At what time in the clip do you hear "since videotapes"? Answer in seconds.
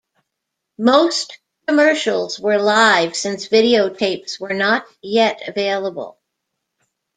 3.15-4.39